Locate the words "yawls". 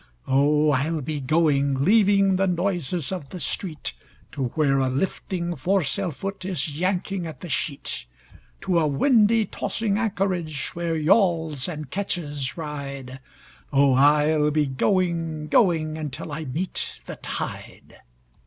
10.95-11.67